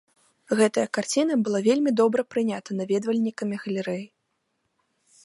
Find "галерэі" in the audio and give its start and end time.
3.67-4.03